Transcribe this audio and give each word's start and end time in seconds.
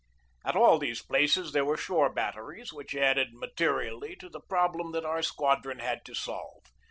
At 0.43 0.55
all 0.55 0.79
these 0.79 1.03
places 1.03 1.51
there 1.51 1.63
were 1.63 1.77
shore 1.77 2.11
batteries, 2.11 2.73
which 2.73 2.95
added 2.95 3.35
materially 3.35 4.15
to 4.15 4.29
the 4.29 4.39
problem 4.41 4.93
that 4.93 5.05
our 5.05 5.21
squadron 5.21 5.77
had 5.77 6.03
to 6.05 6.15
solve. 6.15 6.63